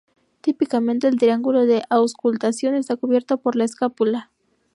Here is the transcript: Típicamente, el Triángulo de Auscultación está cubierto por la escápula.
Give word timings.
Típicamente, 0.41 1.07
el 1.07 1.19
Triángulo 1.19 1.67
de 1.67 1.83
Auscultación 1.91 2.73
está 2.73 2.95
cubierto 2.95 3.37
por 3.37 3.55
la 3.55 3.65
escápula. 3.65 4.31